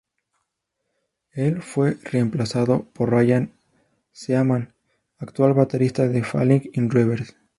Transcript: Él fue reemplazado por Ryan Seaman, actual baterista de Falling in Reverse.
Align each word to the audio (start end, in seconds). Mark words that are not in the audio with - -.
Él 1.35 1.61
fue 1.61 1.93
reemplazado 2.03 2.85
por 2.91 3.11
Ryan 3.11 3.53
Seaman, 4.11 4.73
actual 5.19 5.53
baterista 5.53 6.07
de 6.07 6.23
Falling 6.23 6.71
in 6.73 6.89
Reverse. 6.89 7.35